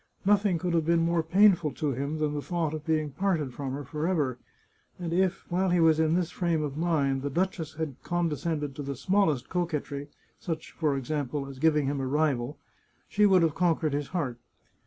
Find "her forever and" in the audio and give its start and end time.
3.73-5.13